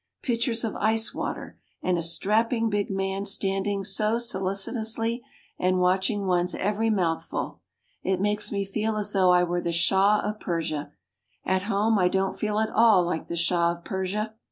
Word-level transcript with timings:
Pitchers 0.23 0.63
of 0.63 0.75
ice 0.77 1.13
water 1.13 1.59
and 1.83 1.95
a 1.95 2.01
strapping 2.01 2.71
big 2.71 2.89
man 2.89 3.23
standing 3.23 3.83
so 3.83 4.17
solicitously 4.17 5.21
and 5.59 5.79
watching 5.79 6.25
one's 6.25 6.55
every 6.55 6.89
mouthful. 6.89 7.59
It 8.01 8.19
makes 8.19 8.51
me 8.51 8.65
feel 8.65 8.97
as 8.97 9.13
though 9.13 9.29
I 9.29 9.43
were 9.43 9.61
the 9.61 9.71
Shah 9.71 10.21
of 10.21 10.39
Persia. 10.39 10.91
At 11.45 11.61
home 11.69 11.99
I 11.99 12.07
don't 12.07 12.35
feel 12.35 12.57
at 12.57 12.71
all 12.71 13.03
like 13.03 13.27
the 13.27 13.35
Shah 13.37 13.73
of 13.73 13.83
Persia. 13.83 14.33